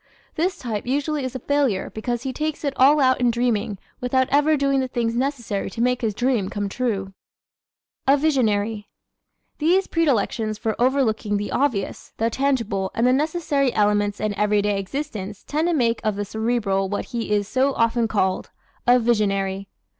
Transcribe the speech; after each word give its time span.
This 0.33 0.57
type 0.57 0.87
usually 0.87 1.23
is 1.23 1.35
a 1.35 1.39
failure 1.39 1.91
because 1.91 2.23
he 2.23 2.33
takes 2.33 2.63
it 2.65 2.73
all 2.75 2.99
out 2.99 3.19
in 3.19 3.29
dreaming 3.29 3.77
without 3.99 4.27
ever 4.31 4.57
doing 4.57 4.79
the 4.79 4.87
things 4.87 5.15
necessary 5.15 5.69
to 5.69 5.79
make 5.79 6.01
his 6.01 6.15
dream 6.15 6.49
come 6.49 6.69
true. 6.69 7.13
A 8.07 8.17
"Visionary"¶ 8.17 8.87
These 9.59 9.85
predilections 9.85 10.57
for 10.57 10.75
overlooking 10.81 11.37
the 11.37 11.51
obvious, 11.51 12.13
the 12.17 12.31
tangible 12.31 12.89
and 12.95 13.05
the 13.05 13.13
necessary 13.13 13.71
elements 13.75 14.19
in 14.19 14.33
everyday 14.39 14.79
existence 14.79 15.43
tend 15.43 15.67
to 15.67 15.73
make 15.75 16.01
of 16.03 16.15
the 16.15 16.25
Cerebral 16.25 16.89
what 16.89 17.05
he 17.13 17.29
is 17.29 17.47
so 17.47 17.75
often 17.75 18.07
called 18.07 18.49
a 18.87 18.97
"visionary." 18.97 19.67